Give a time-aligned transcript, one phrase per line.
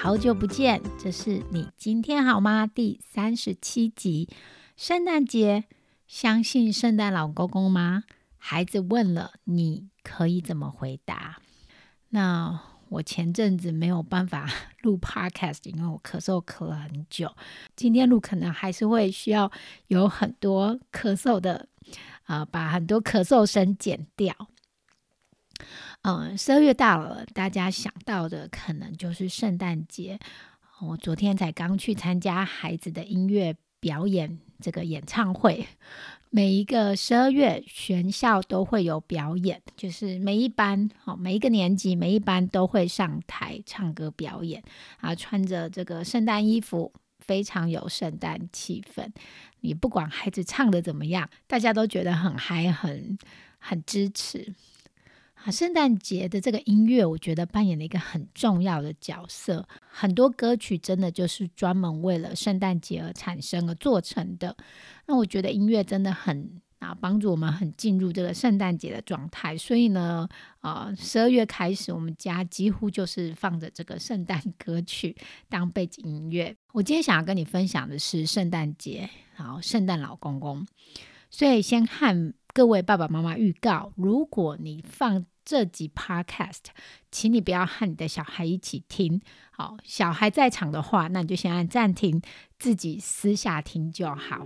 [0.00, 2.68] 好久不见，这是你今天好吗？
[2.68, 4.28] 第三十七集，
[4.76, 5.64] 圣诞节，
[6.06, 8.04] 相信圣诞老公公吗？
[8.36, 11.38] 孩子问了，你可以怎么回答？
[12.10, 12.60] 那
[12.90, 14.48] 我前阵子没有办法
[14.82, 17.34] 录 podcast，因为我咳嗽咳了很久。
[17.74, 19.50] 今天录可能还是会需要
[19.88, 21.66] 有很多咳嗽的，
[22.22, 24.32] 啊，把很多咳嗽声剪掉。
[26.02, 30.18] 嗯，十二月到了，大家想到的可能就是圣诞节。
[30.80, 35.66] 我昨天才刚去参加孩子的音乐表演，这个演唱会。
[36.30, 44.62] 每一个十二月，学校都会有表演，就是每一班，哦，每一个年级，每一班都会上台唱歌表演，
[45.00, 49.08] 啊，穿着这个圣诞衣服，非常有圣诞气氛。
[49.60, 53.18] 你不管孩子唱的怎么样，大家都觉得很嗨，很
[53.58, 54.54] 很支持。
[55.44, 59.66] 啊，圣诞节的这个音乐，我觉得扮演了一个很重要的角色。
[59.88, 64.56] 很多歌曲真的就是专门为了圣诞节而产生而做成的。
[65.06, 69.56] 那我觉得音乐真的很啊，帮助我们很进入这个圣诞节的状态。
[69.56, 70.28] 所以呢，
[70.60, 75.16] 啊，十二月开始，我们家几乎就是放着这个圣诞歌曲
[75.48, 76.54] 当背景音乐。
[76.72, 80.66] 我今天想要跟你分享的是圣诞节，好，圣诞老公公。
[81.30, 86.64] 所以先和各位爸爸妈妈预告，如果你放这集 podcast，
[87.10, 89.20] 请你不要和你的小孩一起听。
[89.52, 92.20] 好，小孩在场的话，那你就先按暂停，
[92.58, 94.44] 自己私下听就好。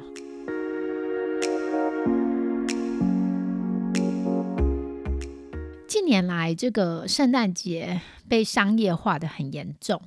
[5.88, 10.02] 近年来，这个圣诞节被商业化的很严重，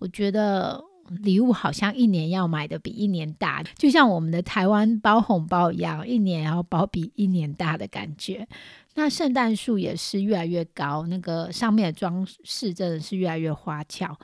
[0.00, 0.82] 我觉得。
[1.08, 8.46] 礼物好像一年要买的比一年大，就像我们的台湾包红包一样，一年要包比一年大的感觉。
[8.94, 14.16] 那圣诞树也是越来越高，那个上面的装饰真的是越来越花俏。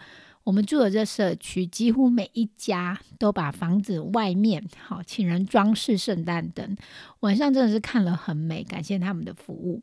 [0.42, 6.76] 我们住的这社区，几乎每一家都把房子外面好请人装饰圣诞灯，
[7.20, 9.82] 晚上真的是看了很美，感谢他们的服务。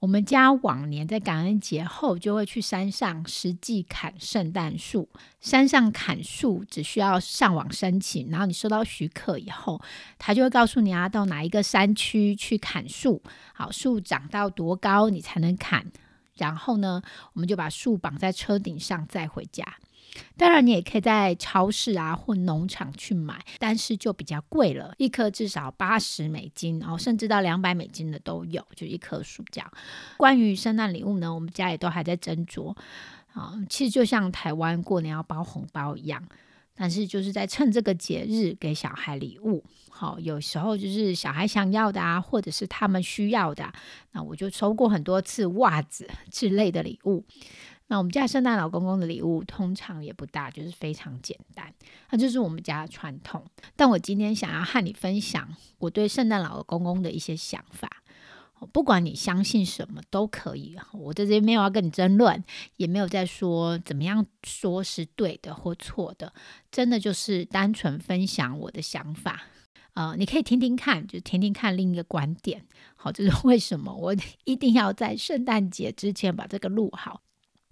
[0.00, 5.08] 我们家往年在感恩节后就会去山上实际砍圣诞树。
[5.40, 9.80] 山上砍树只需要上网申请，然后你收到许可以后，
[10.16, 13.20] 他就会告诉你啊到哪一个山区去砍树。
[13.52, 15.84] 好，树长到多高你才能砍？
[16.36, 19.64] 然后呢，我们就把树绑在车顶上再回家。
[20.36, 29.72] 当然，你也可以在超市啊或农场去买，但是就比较贵了，一颗至少八十美金，然后甚至到两百美金的都有，就一棵树这样。
[30.16, 32.74] 关于圣诞礼物呢，我们家也都还在斟酌
[33.32, 33.54] 啊。
[33.68, 36.22] 其实就像台湾过年要包红包一样，
[36.74, 39.64] 但是就是在趁这个节日给小孩礼物。
[39.90, 43.72] 好，有时候就是小孩想要的啊，或者是他们需要的，
[44.12, 47.24] 那我就收过很多次袜子之类的礼物。
[47.88, 51.74] 那我们家圣诞老公公的礼物通常也不大，就是非常简单，
[52.10, 53.44] 那就是我们家的传统。
[53.74, 57.88] 但我今天想要和你分享我对圣诞老公公的一些想法。
[58.72, 62.42] 不管你相信什么都可以，我在这边没有要跟你争论，
[62.74, 66.32] 也没有在说怎么样说是对的或错的，
[66.72, 69.44] 真的就是单纯分享我的想法。
[69.94, 72.66] 呃，你可以听听看，就听听看另一个观点。
[72.96, 74.12] 好，这是为什么我
[74.42, 77.22] 一定要在圣诞节之前把这个录好。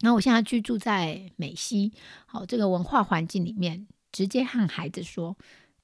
[0.01, 1.93] 那我现在居住在美西，
[2.27, 5.35] 好，这个文化环境里面，直接和孩子说：“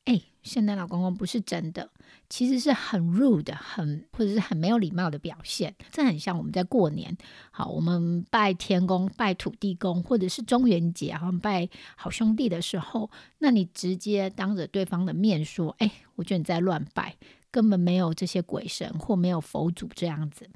[0.04, 1.90] 哎，圣诞老公公不是真的，
[2.28, 5.74] 其实是很 rude、很或者是很没有礼貌的表现。
[5.90, 7.16] 这很像我们在过年，
[7.50, 17.16] 好，我们拜天公、拜土地公，或者是中元节，然后拜好兄弟的时候，那你直接当着对方的面说：‘哎，我觉得你在乱拜，
[17.50, 20.50] 根本没有这些鬼神或没有佛祖这样子。’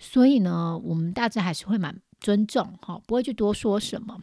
[0.00, 4.20] 所以呢，我们大致还是会蛮。”尊重哈，不会去多说什么。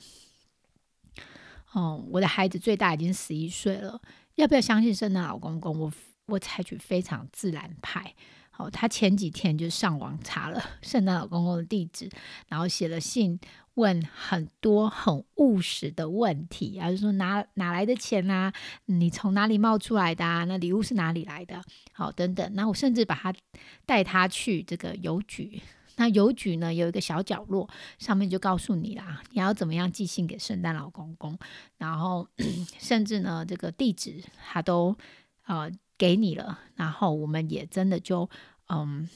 [1.72, 4.00] 哦，我的孩子最大已经十一岁了，
[4.36, 5.80] 要不要相信圣诞老公公？
[5.80, 5.92] 我
[6.28, 8.13] 我采取非常自然派。
[8.51, 12.07] 好，他前几天就上网查了 圣诞老公公的地址，
[12.48, 13.40] 然后写了信
[13.74, 18.54] 问很多很务实的问题，然后说哪哪来的钱啊？
[18.86, 20.44] 你从哪里冒出来的啊？
[20.44, 21.60] 那礼物是哪里来的？
[21.94, 22.54] 好，等等。
[22.54, 23.34] 那我甚至把他
[23.88, 25.60] 带他去这个邮局。
[25.95, 31.38] 那邮局呢有一个小角落，上面就告诉你啦，你要怎么样寄信给圣诞老公公，
[31.78, 32.28] 然后
[32.80, 34.95] 甚至呢这个地址他都
[35.45, 38.30] 呃给你了，然后我们也真的就
[38.69, 39.10] 嗯。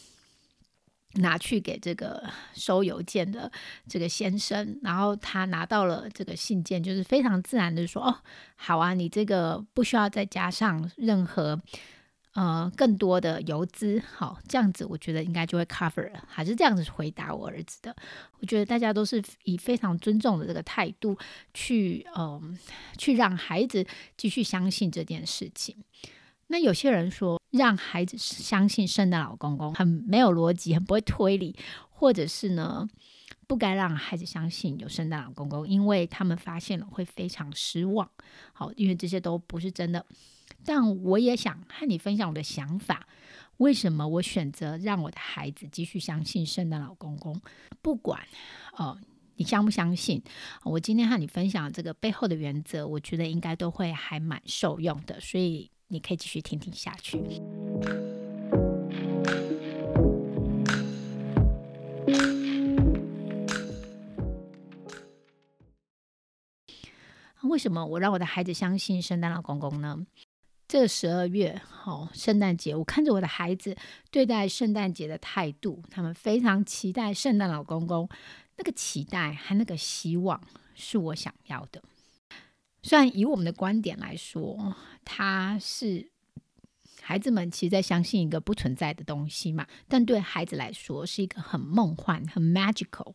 [1.13, 3.51] 拿去给这个收邮件的
[3.87, 8.19] 这个先生，然后他拿到了这个信件，就是非常自然的说：“哦，
[8.55, 11.59] 好啊，你这个不需要再加上任何
[12.37, 17.95] 呃更多的游资，好，这样子我觉得应该就会 cover 了。”还是这样子回答我儿子的。
[18.39, 21.17] 我觉得大家都是以非常尊重的这个态度
[21.53, 22.57] 去嗯
[22.97, 23.83] 去让孩子
[24.15, 25.75] 继续相信这件事情。
[26.47, 27.37] 那有些人说。
[27.51, 31.55] 让孩子相信圣诞老公公很没有逻辑，很不会推理，
[31.89, 32.85] 或者是呢，
[33.47, 38.07] 不该让孩子相信有圣诞老公公，因为他们发现了会非常失望。
[38.51, 40.05] 好，因为这些都不是真的。
[40.65, 43.07] 但我也想和你分享我的想法，
[43.57, 47.39] 为什么我选择让我的孩子继续相信圣诞老公公？
[47.81, 48.21] 不管
[48.77, 48.97] 哦，
[49.35, 50.21] 你相不相信，
[50.63, 55.71] 我今天和你分享这个背后的原则，我觉得应该都会还蛮受用的，所以。
[55.89, 57.17] 你可以继续听听下去。
[67.43, 70.05] 为什么我让我的孩子相信圣诞老公公呢？
[70.67, 73.77] 这十二月，好，圣诞节，我看着我的孩子
[74.11, 78.09] 对待圣诞节的态度，他们非常期待圣诞老公公，
[78.57, 80.41] 那个期待和那个希望
[80.75, 81.81] 是我想要的。
[82.83, 84.75] 虽然以我们的观点来说，
[85.05, 86.11] 他是
[87.07, 93.13] 孩子们其实在相信一个不存在的东西嘛，但对孩子来说是一个很梦幻、很 magical、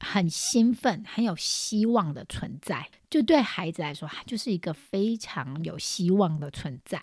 [0.00, 2.90] 很兴奋、很有希望的存在。
[3.10, 6.98] 就对孩子来说，他就是一个非常有希望的存在。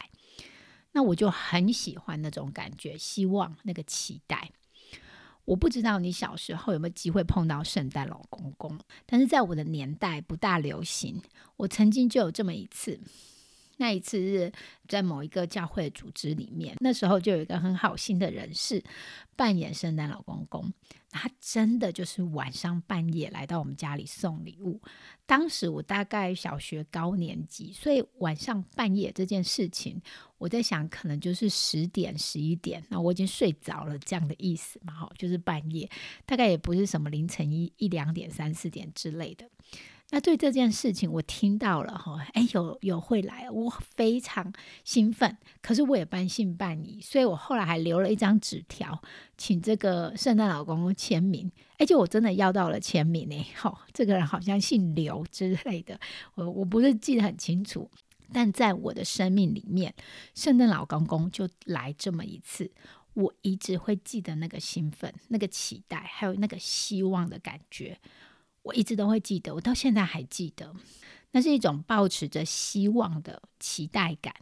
[0.93, 4.49] 那我就很喜欢那种感觉，希望那个期待。
[5.45, 11.21] 我不知道你小时候有没有机会碰到圣诞老公公，但是在我的年代不大流行。
[11.57, 12.99] 我曾经就有这么一次，
[13.81, 14.51] 那一次是
[14.87, 18.83] 在某一个教会组织里面，那时候就有一个很好心的人士
[19.35, 20.71] 扮演圣诞老公公。
[21.09, 24.79] 他真的就是晚上半夜来到我们家里送礼物。
[25.25, 29.99] 当时我大概小学高年级，所以晚上半夜这件事情，
[30.37, 34.93] 我在想可能就是十点、十一点，那我已经睡着了这样的意思嘛？
[34.93, 35.89] 哈，就是半夜，
[36.25, 39.49] 大概也不是什么凌晨一一两点、三四点之类的。
[40.13, 44.51] 那对这件事情，我听到了哈，哎，有有会来，我非常
[44.83, 45.37] 兴奋。
[45.61, 49.01] 可是我也半信半疑，所以我后来还留了一张纸条，
[49.37, 51.49] 请这个圣诞老公公签名。
[51.77, 55.97] 哎，就我真的要到了签名呢，哈，这个人好像姓刘之类的，
[56.35, 57.89] 我我不是记得很清楚。
[58.33, 59.93] 但在我的生命里面，
[60.35, 62.69] 圣诞老公公就来这么一次，
[63.13, 67.97] 我一直会记得那个兴奋、那个期待，还有那个希望的感觉。
[68.63, 70.75] 我一直都会记得，我到现在还记得，
[71.31, 74.33] 那是一种抱持着希望的期待感。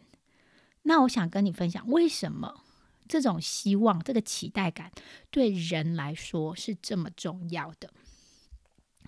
[0.82, 2.62] 那我想跟你分享，为什么
[3.08, 4.90] 这种希望、这个期待感
[5.30, 7.90] 对人来说是这么重要的？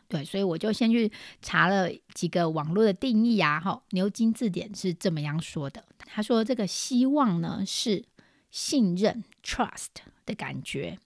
[0.09, 1.11] 对，所以我就先去
[1.41, 5.85] 查了几个网络的定义啊，哈，牛津字典是这么样说的。
[5.99, 8.05] 他说，这个希望呢是
[8.50, 9.88] 信任 （trust）
[10.26, 10.99] 的感觉。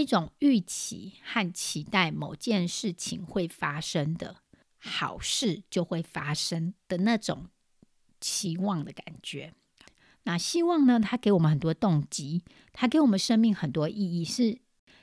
[0.00, 4.36] 一种预期和期待某件事情会发生的
[4.76, 7.48] 好事就会发生的那种
[8.20, 9.54] 期望的感觉。
[10.24, 11.00] 那希望呢？
[11.00, 14.58] 它给我们很多动机，它给我们生命很多意义，是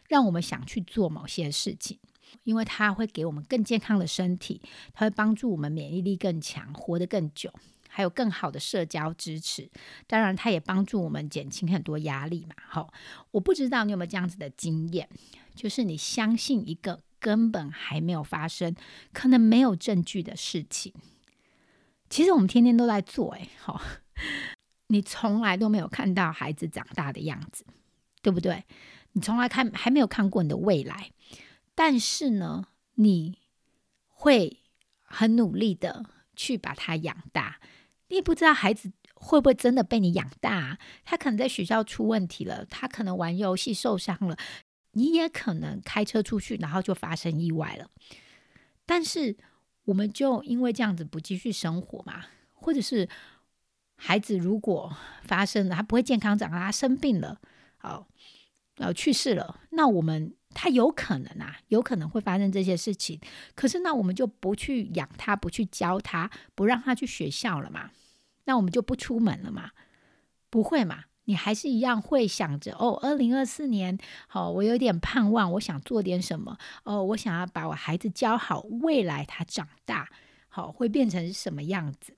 [0.08, 2.00] 让我们想去做某些事情，
[2.44, 4.62] 因为它会给我们更健康的身体，
[4.94, 7.52] 它会帮助我们免疫力更强，活得更久。
[7.96, 9.70] 还有更好的社交支持，
[10.08, 12.56] 当然，它也帮助我们减轻很多压力嘛。
[12.68, 12.92] 好，
[13.30, 15.08] 我不知道你有没有这样子的经验，
[15.54, 18.76] 就是你相信一个根本还没有发生、
[19.14, 20.92] 可能没有证据的事情，
[22.10, 23.36] 其实我们天天都在做。
[23.36, 23.80] 哎，好，
[24.88, 27.64] 你从来都没有看到孩子长大的样子，
[28.24, 28.64] 对不对？
[29.12, 31.12] 你从来看还没有看过你的未来，
[31.76, 33.38] 但是呢，你
[34.08, 34.64] 会
[35.04, 36.04] 很努力的
[36.36, 37.60] 去把它养大。
[38.13, 44.38] 你也不知道孩子会不会真的被你养大，他可能在学校出问题了，他可能玩游戏受伤了，
[44.91, 47.89] 你也可能开车出去，然后就发生意外了。
[48.86, 49.36] 但是
[49.86, 53.10] 我们就因为这样子不继续生活嘛，或者是
[53.96, 57.41] 孩子如果发生了，他不会健康长大，他生病了，
[57.77, 58.08] 好，
[58.75, 60.36] 呃，去世了，那我们。
[60.55, 63.20] 他有可能啊，有可能会发生这些事情。
[63.55, 67.89] 可是那我们就不去养他，不去教他，不让他去学校了嘛？
[68.46, 69.72] 那我们就不出门了嘛？
[70.50, 71.06] 不会嘛？
[71.26, 73.98] 你还是一样会想着哦，二零二四年，
[74.28, 80.10] 好，我有点盼望，我想做点什么哦，我想要把我孩子教好，未来他长大
[80.50, 82.14] 好会变成什么样子，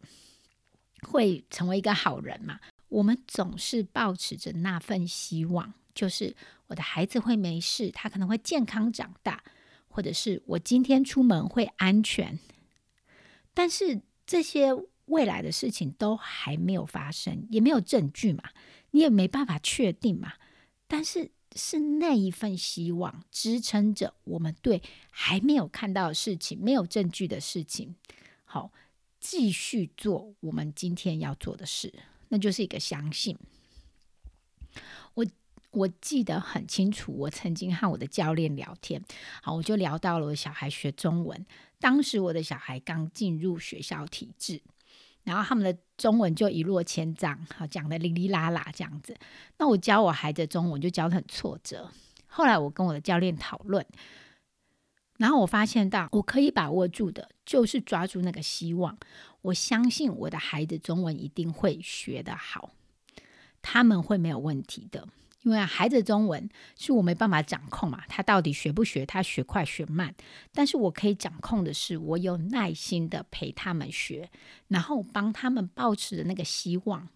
[1.03, 2.59] 会成为一个好人嘛？
[2.89, 6.35] 我们总是保持着那份希望，就是
[6.67, 9.43] 我的孩子会没事，他可能会健康长大，
[9.87, 12.39] 或者是我今天出门会安全。
[13.53, 14.71] 但是这些
[15.05, 18.43] 未来的事情都还没有发生，也没有证据嘛。
[18.91, 20.33] 你也没办法确定嘛，
[20.87, 24.81] 但是是那一份希望支撑着我们对
[25.11, 27.95] 还没有看到的事情、没有证据的事情，
[28.45, 28.71] 好
[29.19, 31.93] 继续做我们今天要做的事，
[32.29, 33.37] 那就是一个相信。
[35.13, 35.25] 我
[35.71, 39.03] 我记得很清楚，我曾经和我的教练聊天，
[39.41, 41.45] 好，我就聊到了我小孩学中文，
[41.79, 44.61] 当时我的小孩刚进入学校体制。
[45.25, 49.13] 然后他们的中文就一落千丈，好讲的哩哩啦啦这样子。
[49.57, 51.91] 那我教我孩子中文就教的很挫折。
[52.27, 53.85] 后来我跟我的教练讨论，
[55.17, 58.97] 然后我发现到我可以把握住的就是抓住那个希望。
[59.41, 62.71] 我相信我的孩子中文一定会学得好，
[63.61, 65.07] 他们会没有问题的。
[65.45, 70.13] 因为孩子中文是我没办法掌控嘛，他到底学不学，他学快学慢。
[70.51, 74.31] 但是我可以掌控的是，我有耐心的陪他们学，
[74.69, 77.07] 然后帮他们保持的那个希望，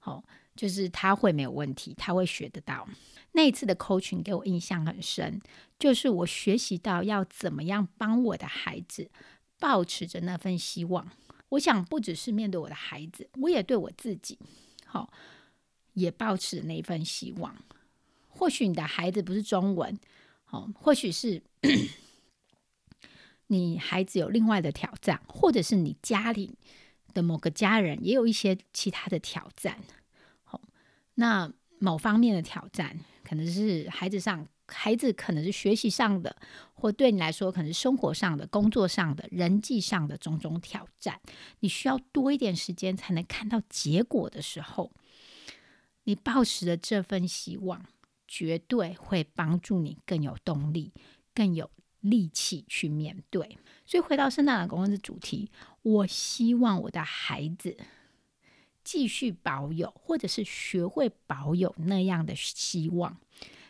[0.00, 0.24] 好，
[0.56, 2.88] 就是他会没有问题，他会学得到。
[3.32, 5.40] 那一次的课程给我印象很深，
[5.78, 9.08] 就是我学习到要怎么样帮我的孩子
[9.60, 11.08] 保持着那份希望。
[11.50, 14.36] 我想不只是面对我的孩子，我也对我自己，
[14.84, 15.12] 好。
[16.00, 17.54] 也抱持那一份希望，
[18.28, 19.98] 或许你的孩子不是中文，
[20.50, 21.42] 哦，或许是
[23.48, 26.56] 你孩子有另外的挑战，或者是你家里
[27.12, 29.78] 的某个家人也有一些其他的挑战，
[30.42, 30.60] 好，
[31.14, 36.36] 那某方面的挑战可能是孩子上，孩子可能是学习上的，
[36.74, 41.20] 或对你来说可能是生活上的、工作上的、人际上的种种挑战，
[41.60, 44.92] 你需要多一点时间才能看到结果的时候。
[46.04, 47.84] 你抱持的这份希望，
[48.26, 50.92] 绝对会帮助你更有动力、
[51.34, 53.58] 更有力气去面对。
[53.84, 55.50] 所以回到圣诞老公公的主题，
[55.82, 57.76] 我希望我的孩子
[58.82, 63.18] 继续保有，或者是学会保有那样的希望。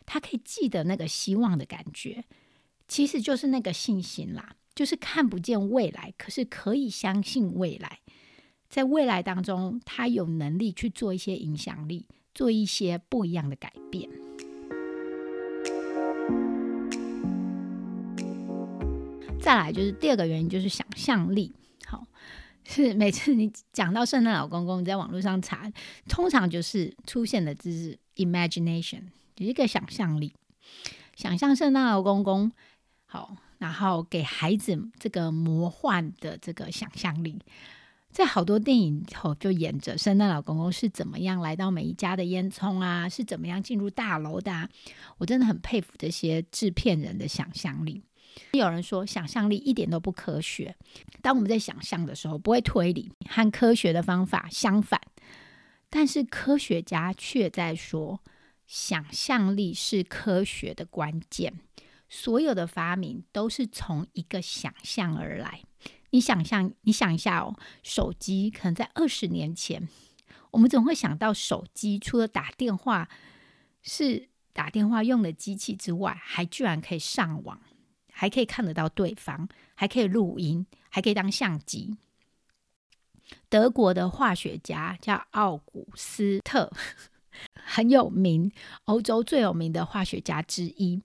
[0.06, 2.24] 他可以记得那个希望的感觉，
[2.88, 8.00] 其实就是那个信心啦，就是看不见未来，可是可以相信未来。
[8.68, 12.06] 在未来当中，他有能力去做一些影响力。
[12.34, 14.08] 做一些不一样的改变。
[19.40, 21.52] 再来就是第二个原因，就是想象力。
[21.86, 22.06] 好，
[22.64, 25.72] 是每次你讲到圣诞老公公，你在网络上查，
[26.08, 29.02] 通常就是出现的字是 imagination，
[29.36, 30.34] 一个想象力，
[31.16, 32.52] 想象圣诞老公公。
[33.06, 37.40] 好，然后给孩子这个魔幻的这个想象力。
[38.10, 44.52] 在好多电影后，就演着圣诞老公公是怎么样来到每一家的烟囱啊，是怎么样进入大楼的。
[44.52, 44.68] 啊
[45.18, 48.02] 我真的很佩服这些制片人的想象力。
[48.52, 50.74] 有人说想象力一点都不科学，
[51.22, 55.00] 当我们在想象的时候不会推理，和科学的方法相反。
[55.88, 58.20] 但是科学家却在说，
[58.66, 61.54] 想象力是科学的关键。
[62.08, 65.62] 所有的发明都是从一个想象而来。
[66.10, 69.88] 你想象，你想一下哦，手机可能在二十年前，
[70.50, 73.08] 我们总会想到手机除了打电话
[73.82, 77.60] 是打电话用的机器之外，还居然可以上网，
[78.12, 81.96] 还可以看得到对方，还可以录音，还可以当相机。
[83.48, 86.72] 德国的化学家叫奥古斯特，
[87.54, 88.50] 很有名，
[88.86, 91.00] 欧洲最有名的化学家之一。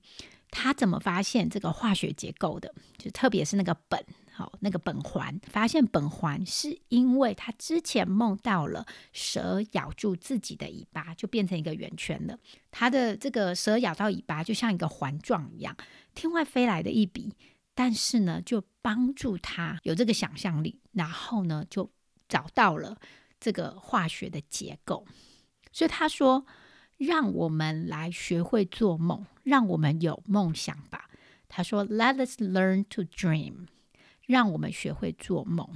[0.50, 2.74] 他怎么发现这个化学结构的？
[2.98, 4.02] 就特别是那个苯。
[4.38, 12.38] 好，那个苯环发现苯环是因为他之前梦到了蛇咬住自己的尾巴，就变成一个圆圈了。
[12.70, 15.74] 他的这个蛇咬到尾巴，就像一个环状一样，
[16.14, 17.34] 天外飞来的一笔，
[17.74, 21.90] 但是呢，就帮助他有这个想象力，然后呢，就
[22.28, 22.98] 找到了
[23.40, 25.06] 这个化学的结构。
[25.72, 26.46] 所以他说
[26.98, 31.10] ：“让我们来学会做梦，让我们有梦想吧。”
[31.48, 33.68] 他说：“Let us learn to dream。”
[34.26, 35.68] 让我们学会做梦。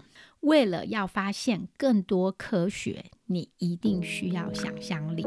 [0.42, 5.26] 为了要发现更多科学，你一定需要想象力。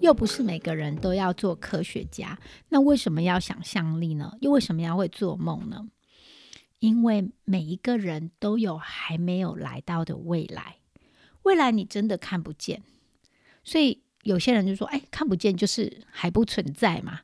[0.00, 4.36] 又不是每个人都要做科学家，那为什么要想象力呢？
[4.40, 5.88] 又为什么要会做梦呢？
[6.78, 10.76] 因为每一个人都有还没有来到的未来，
[11.44, 12.82] 未来你真的看不见，
[13.62, 17.20] 所以有些人就说：“哎，看不见就是还不存在嘛。”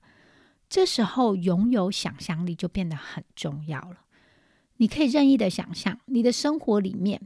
[0.71, 4.05] 这时候拥有想象力就变得很重要了。
[4.77, 7.21] 你可以任意的想象，你的生活里面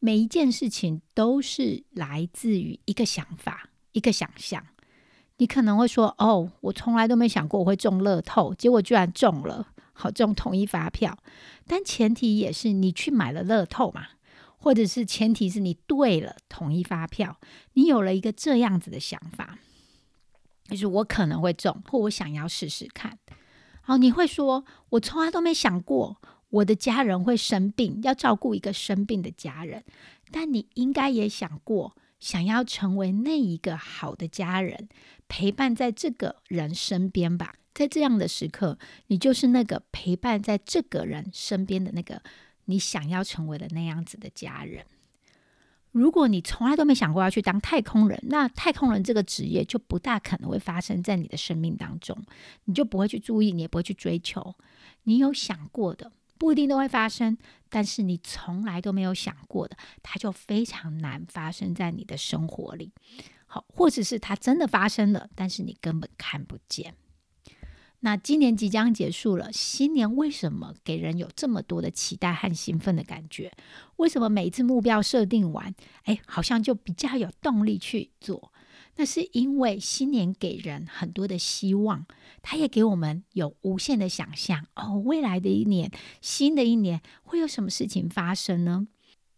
[0.00, 4.66] 每一件事情都是来自于一个想法、一个想象。
[5.36, 11.16] 你可能会说：“哦，我从来都没想过我会中乐透，结果居然中了，好中统一发票。”
[11.66, 14.08] 但前提也是你去买了乐透嘛，
[14.60, 17.40] 或者是前提是你对了统一发票，
[17.72, 19.58] 你有了一个这样子的想法。
[20.68, 23.18] 就是我可能会中，或我想要试试看。
[23.80, 26.18] 好，你会说，我从来都没想过
[26.50, 29.82] 我的家人会生病，要照顾一个生病的家人。
[30.30, 34.88] 但你应该也想过，想要成为那一个好的家人，
[35.26, 37.54] 陪伴在这个人身边吧。
[37.74, 42.22] 在这样的时刻，你就是那个陪伴在这个人身边的那个
[42.70, 44.86] 你想要成为的那样子的家人。
[45.92, 52.16] 如果你从来都没想过要去当太空人，那太空人这个职业就不大可能会发生在你的生命当中，
[52.66, 54.54] 你就不会去注意，你也不会去追求。
[55.02, 57.36] 你有想过的不一定都会发生，
[57.68, 62.92] 但是你从来都没有想过的，它就非常难发生在你的生活里。
[63.46, 66.94] 好，或者是它真的发生了，但是你根本看不见。
[68.02, 73.52] 那今年即将结束了，新年为什么给人有这么多的期待和兴奋的感觉？
[73.96, 78.52] 为什么每一次目标设定完，哎，好像就比较有动力去做？
[78.96, 82.06] 那是因为新年给人很多的希望，
[82.42, 84.66] 它也给我们有无限的想象。
[84.76, 85.90] 哦，未来的一年，
[86.22, 88.88] 新的一年会有什么事情发生呢？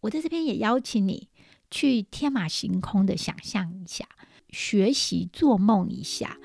[0.01, 1.27] 我在这边也邀请你
[1.69, 4.07] 去天马行空的想象一下，
[4.49, 6.37] 学习做梦一下。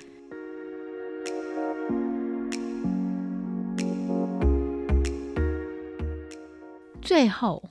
[7.08, 7.64] 最后，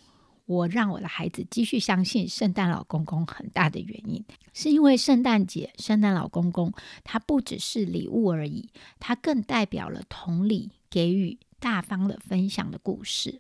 [0.48, 13.40] 我让我的孩子继续相信圣诞老公公很大的原因，是因为圣诞节，圣诞老公公他不只是礼物而已，他更代表了同理、给予、大方的分享的故事。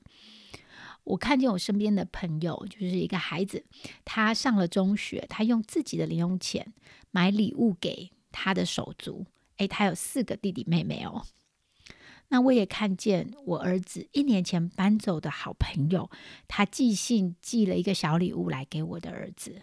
[1.04, 3.66] 我看见我身边的朋友，就是一个孩子，
[4.06, 6.76] 他上了中学，他用自己的零用钱
[7.10, 9.26] 买礼物给他的手足。
[9.58, 11.26] 诶，他有四个弟弟妹妹哦。
[12.30, 16.10] 那我也看见我儿子一年前搬走的好朋友，
[16.48, 19.62] 他寄信寄了一个小礼物来给我的儿子。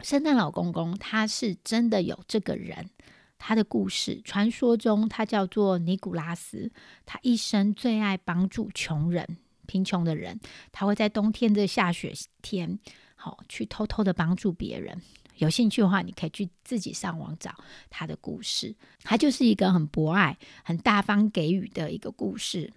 [0.00, 2.90] 圣诞老公公他是真的有这个人，
[3.38, 6.70] 他的故事传说中他叫做尼古拉斯，
[7.06, 12.78] 他一生最爱帮助穷人、贫穷的人，他会在冬天的下雪天，
[13.14, 15.00] 好去偷偷的帮助别人。
[15.36, 17.54] 有兴趣的话，你可以去自己上网找
[17.90, 18.74] 他的故事。
[19.00, 22.72] 他就是一个很博爱、很大方给予的一个故事。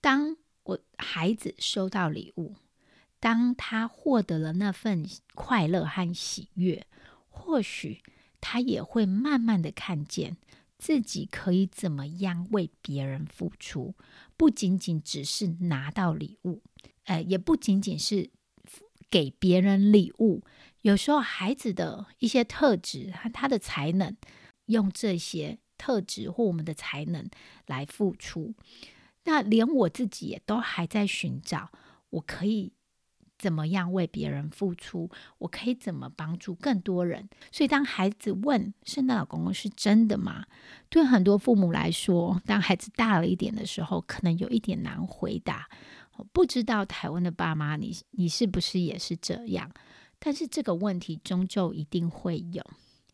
[0.00, 2.54] 当我孩子收到礼物，
[3.18, 6.86] 当他获得了那份快乐和喜悦，
[7.28, 8.02] 或许
[8.40, 10.38] 他也会慢慢的看见
[10.78, 13.94] 自己可以怎么样为别人付出，
[14.38, 16.62] 不仅仅只是拿到礼物，
[17.04, 18.30] 呃，也不仅仅是
[19.10, 20.42] 给别人礼物。
[20.82, 24.16] 有时候，孩子的一些特质和他的才能，
[24.66, 27.28] 用这些特质或我们的才能
[27.66, 28.54] 来付出，
[29.24, 31.70] 那连我自己也都还在寻找，
[32.10, 32.72] 我可以
[33.38, 35.10] 怎么样为别人付出？
[35.38, 37.28] 我可以怎么帮助更多人？
[37.52, 40.46] 所以，当孩子问“圣诞老公公是真的吗？”
[40.88, 45.68] 对很多父母来说，当孩子大了一点的时候，可能有一点难回答。
[46.32, 49.70] 不知道台湾的爸妈，你你是不是也是这样？
[50.22, 52.62] 但是这个问题终究一定会有，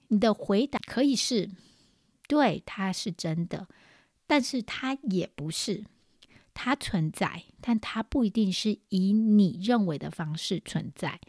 [0.08, 1.48] 你的回答可以是
[2.26, 3.68] 对，它是真的，
[4.26, 5.84] 但是它也不是，
[6.52, 11.20] 它存在，但它不一定是以你认为的方式存在。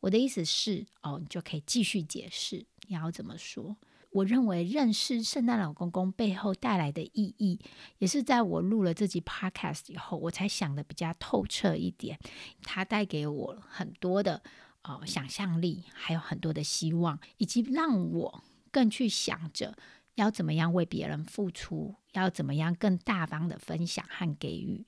[0.00, 3.78] 我的意思是，哦，你就可以继续解释你要怎么说。
[4.10, 7.58] 我认为认识圣诞老公公背后带来的意义，
[7.96, 12.18] 也是在我录了这集 podcast 以后，我才想的比较透彻一点。
[12.62, 14.42] 它带给我很多的。
[14.84, 19.76] 哦，想象力还有很多的希望，以及让我更去想着
[20.16, 24.84] 要怎么样为别人付出，要怎么样更大方的分享和给予。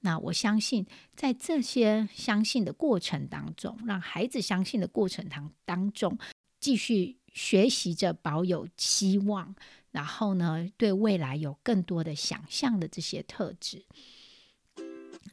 [0.00, 6.18] 那我相信，在这些相信的过程当中，让孩子相信的过程当当中，
[6.60, 9.56] 继续学习着保有希望，
[9.90, 13.86] 然后呢，对未来有更多的想象的这些特质。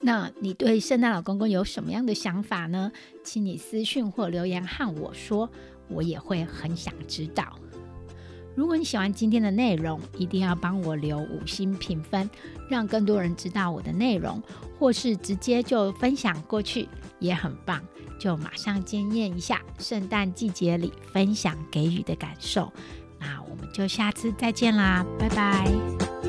[0.02, 2.92] 那你对圣诞老公公有什么样的想法呢？
[3.24, 5.50] 请你私讯或留言和我说，
[5.88, 7.58] 我也会很想知道。
[8.56, 12.30] 如果你喜欢今天的内容，一定要帮我留五星评分，
[12.70, 14.42] 让更多人知道我的内容，
[14.80, 16.88] 或是直接就分享过去
[17.20, 17.84] 也很棒。
[18.18, 22.72] 就马上检验一下圣诞季节里分享给予的感受。
[23.20, 26.25] 那我们就下次再见啦，拜拜。